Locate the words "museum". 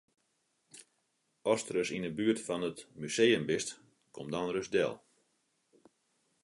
3.01-3.43